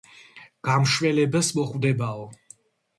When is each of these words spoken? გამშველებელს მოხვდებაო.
გამშველებელს 0.69 1.55
მოხვდებაო. 1.61 2.29